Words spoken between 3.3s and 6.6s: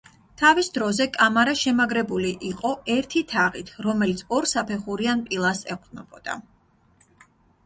თაღით, რომელიც ორსაფეხურიან პილასტრს ეყრდნობოდა.